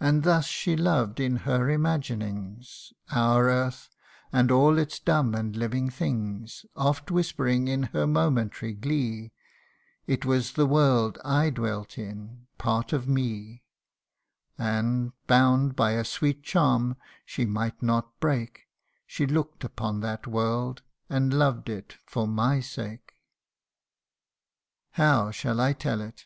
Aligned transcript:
And 0.00 0.24
thus 0.24 0.46
she 0.46 0.74
loved 0.74 1.20
in 1.20 1.36
her 1.46 1.70
imaginings 1.70 2.92
Our 3.12 3.48
earth, 3.48 3.88
and 4.32 4.50
all 4.50 4.78
its 4.78 4.98
dumb 4.98 5.32
and 5.32 5.54
living 5.54 5.90
things; 5.90 6.66
Oft 6.74 7.12
whispering 7.12 7.68
in 7.68 7.84
her 7.94 8.04
momentary 8.04 8.72
glee, 8.72 9.30
It 10.08 10.24
was 10.24 10.54
the 10.54 10.66
world 10.66 11.20
I 11.24 11.50
dwelt 11.50 11.98
in; 11.98 12.48
part 12.58 12.92
of 12.92 13.06
me: 13.06 13.62
And, 14.58 15.12
bound 15.28 15.76
by 15.76 15.92
a 15.92 16.04
sweet 16.04 16.42
charm 16.42 16.96
she 17.24 17.44
might 17.44 17.80
not 17.80 18.18
break, 18.18 18.62
She 19.06 19.24
look'd 19.24 19.62
upon 19.62 20.00
that 20.00 20.26
world, 20.26 20.82
and 21.08 21.32
loved 21.32 21.68
it 21.68 21.92
for 22.06 22.26
my 22.26 22.58
sake." 22.58 23.12
How 24.98 25.30
shall 25.30 25.60
I 25.60 25.74
tell 25.74 26.00
it 26.00 26.24